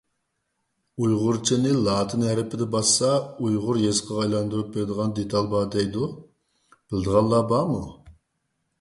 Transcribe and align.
ئۇيغۇرچىنى 1.01 1.73
لاتىن 1.87 2.23
ھەرپىدە 2.29 2.67
باسسا 2.77 3.11
ئۇيغۇر 3.43 3.81
يېزىقىغا 3.83 4.25
ئايلاندۇرۇپ 4.25 4.75
بېرىدىغان 4.77 5.17
دېتال 5.21 5.53
بار 5.55 5.71
دەيدۇ؟ 5.79 6.13
بىلىدىغانلار 6.79 7.51
بارمۇ؟ 7.57 7.89